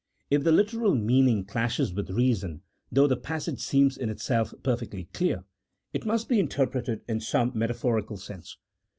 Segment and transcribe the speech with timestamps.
[0.31, 5.43] If the literal meaning clashes with reason, though the passage seems in itself perfectly clear,
[5.93, 8.57] it must be interpreted in some metaphorical sense.